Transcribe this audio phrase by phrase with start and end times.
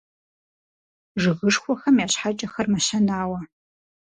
[1.21, 3.39] Жыгышхуэхэм я щхьэкӀэхэр мэщэнауэ.